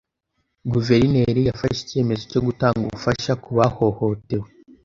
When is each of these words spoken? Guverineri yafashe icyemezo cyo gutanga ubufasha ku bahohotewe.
Guverineri 0.71 1.41
yafashe 1.49 1.79
icyemezo 1.83 2.23
cyo 2.31 2.41
gutanga 2.47 2.79
ubufasha 2.85 3.31
ku 3.43 3.49
bahohotewe. 3.57 4.47